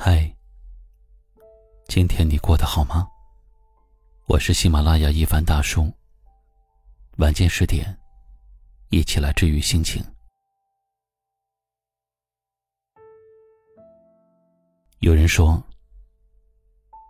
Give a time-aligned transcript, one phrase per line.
[0.00, 0.32] 嗨，
[1.88, 3.10] 今天你过得好吗？
[4.26, 5.92] 我是喜马拉雅一凡大叔。
[7.16, 7.98] 晚间十点，
[8.90, 10.00] 一起来治愈心情。
[15.00, 15.60] 有人说，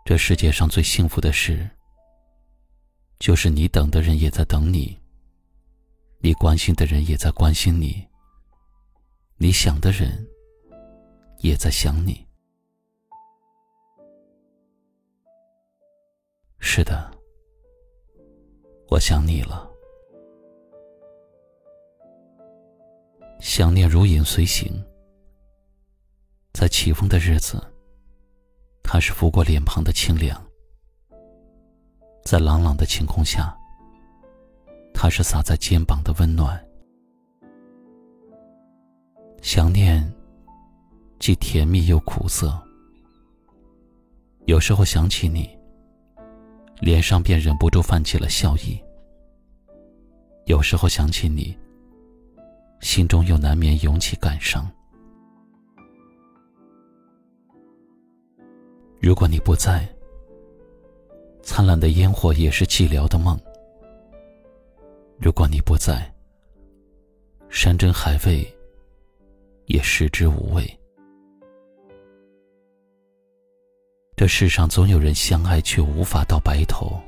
[0.03, 1.69] 这世界上最幸福的事，
[3.19, 4.97] 就是你等的人也在等你，
[6.21, 8.03] 你关心的人也在关心你，
[9.37, 10.27] 你想的人
[11.37, 12.27] 也在想你。
[16.59, 17.09] 是的，
[18.89, 19.67] 我想你了。
[23.39, 24.71] 想念如影随形，
[26.53, 27.61] 在起风的日子，
[28.83, 30.37] 它是拂过脸庞的清凉；
[32.23, 33.57] 在朗朗的晴空下，
[34.93, 36.63] 它是洒在肩膀的温暖。
[39.41, 40.13] 想念
[41.17, 42.61] 既甜蜜又苦涩，
[44.45, 45.58] 有时候想起你。
[46.79, 48.81] 脸上便忍不住泛起了笑意。
[50.45, 51.57] 有时候想起你，
[52.79, 54.69] 心中又难免涌起感伤。
[58.99, 59.87] 如果你不在，
[61.41, 63.37] 灿烂的烟火也是寂寥的梦；
[65.17, 66.11] 如果你不在，
[67.49, 68.47] 山珍海味
[69.65, 70.78] 也食之无味。
[74.19, 77.01] 这世上总有人相爱却无法到白头，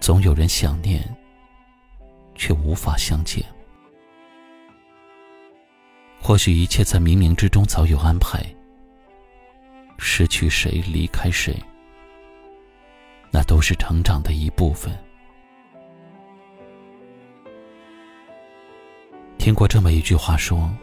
[0.00, 1.06] 总有人想念
[2.34, 3.44] 却无法相见。
[6.18, 8.42] 或许一切在冥冥之中早有安排，
[9.98, 11.54] 失去谁，离开谁，
[13.30, 14.90] 那都是成长的一部分。
[19.36, 20.74] 听过这么一句话说：“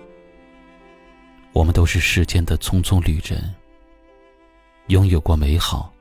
[1.51, 3.43] 我们都是世间的匆匆旅人。”
[4.87, 5.91] 拥有过美好，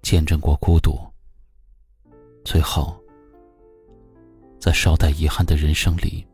[0.00, 0.96] 见证过孤独，
[2.44, 2.96] 最后，
[4.60, 6.24] 在稍带遗憾的人生里，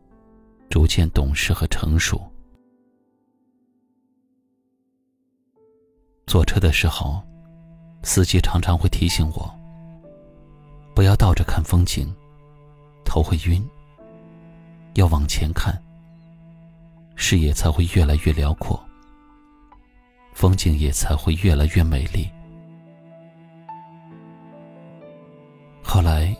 [0.68, 2.20] 逐渐懂事和成熟。
[6.26, 7.22] 坐车的时候，
[8.02, 9.50] 司机常常会提醒我，
[10.94, 12.14] 不要倒着看风景，
[13.02, 13.66] 头会晕。
[14.94, 15.82] 要往前看，
[17.16, 18.78] 视野才会越来越辽阔。
[20.32, 22.28] 风景也才会越来越美丽。
[25.82, 26.34] 后来，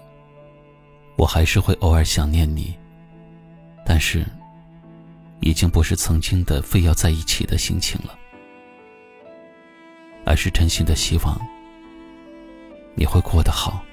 [1.17, 2.79] 我还是会偶尔想念你，
[3.85, 4.25] 但是，
[5.41, 8.17] 已经不是曾经的非要在一起的心情了，
[10.25, 11.39] 而是真心的希望
[12.95, 13.85] 你会过得好。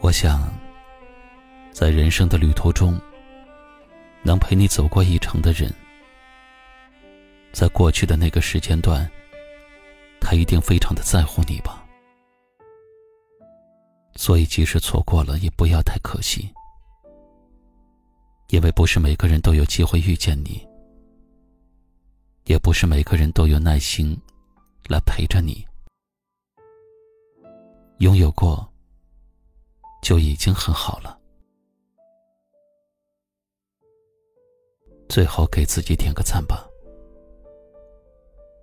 [0.00, 0.52] 我想，
[1.70, 3.00] 在人生的旅途中，
[4.22, 5.72] 能陪你走过一程的人。
[7.52, 9.08] 在过去的那个时间段，
[10.20, 11.86] 他一定非常的在乎你吧。
[14.16, 16.52] 所以，即使错过了，也不要太可惜，
[18.48, 20.66] 因为不是每个人都有机会遇见你，
[22.44, 24.18] 也不是每个人都有耐心
[24.88, 25.66] 来陪着你。
[27.98, 28.66] 拥有过，
[30.02, 31.18] 就已经很好了。
[35.08, 36.66] 最后，给自己点个赞吧。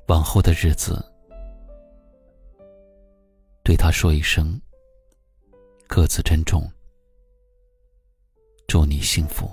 [0.09, 1.05] 往后的日子，
[3.63, 4.59] 对他说一声
[5.87, 6.67] ：“各自珍重，
[8.67, 9.47] 祝你幸福，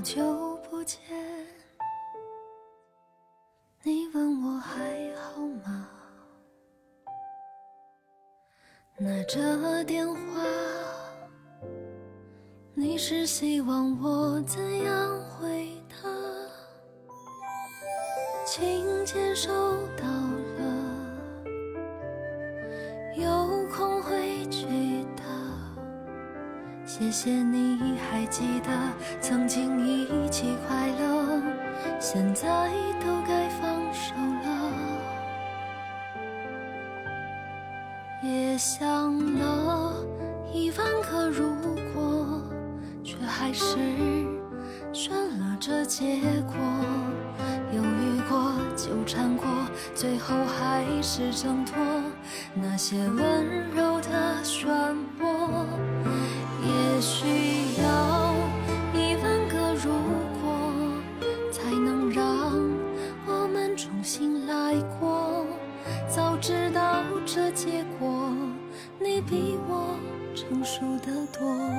[0.00, 0.98] 好久不见，
[3.82, 4.80] 你问我还
[5.14, 5.86] 好吗？
[8.96, 10.16] 拿着电话，
[12.72, 16.08] 你是希望我怎样回答？
[18.46, 19.50] 请接收
[19.98, 20.06] 到
[20.56, 21.44] 了，
[23.16, 24.64] 有空回去
[25.14, 25.22] 的。
[26.86, 27.69] 谢谢你
[28.30, 28.70] 记得
[29.20, 31.42] 曾经一起快乐，
[31.98, 32.70] 现在
[33.04, 34.48] 都该放手了。
[38.22, 38.50] 也。
[38.58, 39.94] 想了
[40.52, 41.48] 一万个如
[41.94, 42.42] 果，
[43.02, 43.74] 却还是
[44.92, 46.54] 选了这结果。
[47.72, 49.46] 犹豫过，纠缠过，
[49.94, 51.74] 最后还是挣脱
[52.52, 54.66] 那些温柔的漩
[55.22, 55.64] 涡。
[56.62, 58.19] 也许要
[67.32, 68.34] 这结果，
[68.98, 69.96] 你比我
[70.34, 71.69] 成熟的多。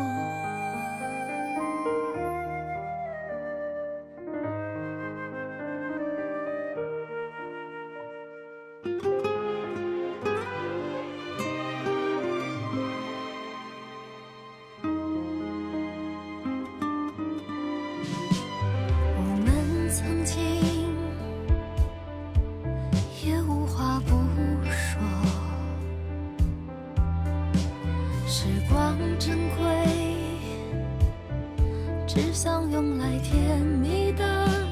[32.14, 34.26] 只想用来甜蜜的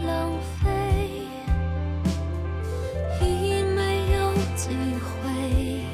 [0.05, 0.29] 浪
[0.61, 0.67] 费，
[3.21, 4.67] 已没有机
[4.99, 5.85] 会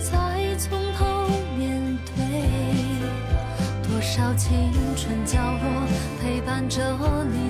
[0.00, 1.04] 再从头
[1.56, 2.18] 面对。
[3.88, 5.86] 多少青春角落
[6.20, 6.82] 陪伴着
[7.32, 7.49] 你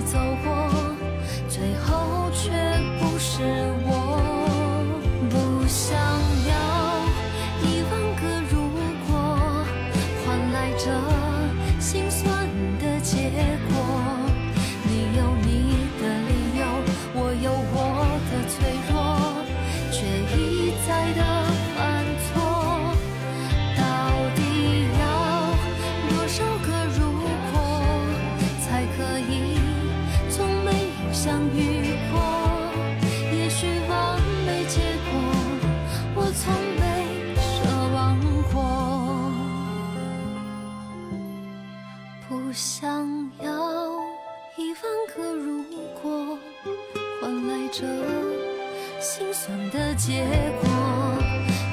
[49.01, 50.23] 心酸的结
[50.61, 50.69] 果。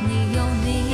[0.00, 0.87] 你有你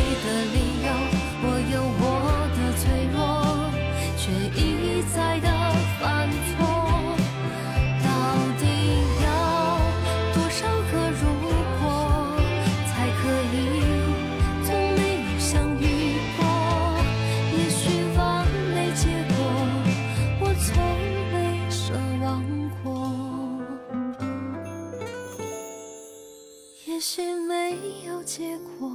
[26.94, 27.76] 也许没
[28.06, 28.88] 有结果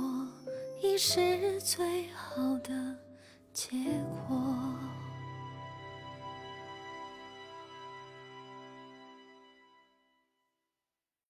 [0.82, 2.72] 已是最好的
[3.52, 3.76] 结
[4.26, 4.69] 果。